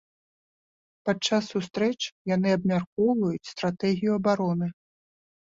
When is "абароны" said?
4.23-4.67